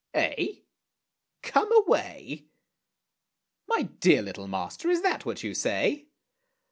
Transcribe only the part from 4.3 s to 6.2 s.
master, is that what you say?